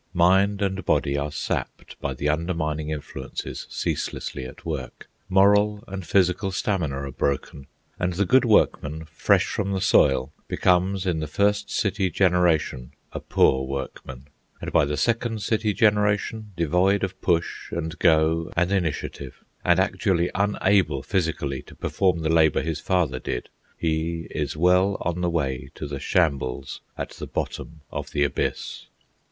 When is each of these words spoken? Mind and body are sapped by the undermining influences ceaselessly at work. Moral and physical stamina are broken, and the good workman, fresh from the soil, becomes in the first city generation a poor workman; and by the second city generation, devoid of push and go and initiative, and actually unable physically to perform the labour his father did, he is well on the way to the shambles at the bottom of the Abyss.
Mind 0.15 0.63
and 0.63 0.83
body 0.83 1.15
are 1.15 1.31
sapped 1.31 1.95
by 2.01 2.15
the 2.15 2.27
undermining 2.27 2.89
influences 2.89 3.67
ceaselessly 3.69 4.45
at 4.45 4.65
work. 4.65 5.07
Moral 5.29 5.83
and 5.87 6.03
physical 6.07 6.51
stamina 6.51 7.03
are 7.03 7.11
broken, 7.11 7.67
and 7.99 8.13
the 8.13 8.25
good 8.25 8.43
workman, 8.43 9.05
fresh 9.05 9.45
from 9.45 9.73
the 9.73 9.79
soil, 9.79 10.33
becomes 10.47 11.05
in 11.05 11.19
the 11.19 11.27
first 11.27 11.69
city 11.69 12.09
generation 12.09 12.93
a 13.13 13.19
poor 13.19 13.63
workman; 13.67 14.25
and 14.59 14.71
by 14.71 14.85
the 14.85 14.97
second 14.97 15.43
city 15.43 15.71
generation, 15.71 16.51
devoid 16.57 17.03
of 17.03 17.21
push 17.21 17.71
and 17.71 17.99
go 17.99 18.51
and 18.57 18.71
initiative, 18.71 19.43
and 19.63 19.79
actually 19.79 20.31
unable 20.33 21.03
physically 21.03 21.61
to 21.61 21.75
perform 21.75 22.21
the 22.23 22.33
labour 22.33 22.63
his 22.63 22.79
father 22.79 23.19
did, 23.19 23.49
he 23.77 24.25
is 24.31 24.57
well 24.57 24.97
on 25.01 25.21
the 25.21 25.29
way 25.29 25.69
to 25.75 25.85
the 25.85 25.99
shambles 25.99 26.81
at 26.97 27.11
the 27.11 27.27
bottom 27.27 27.81
of 27.91 28.09
the 28.13 28.23
Abyss. 28.23 28.87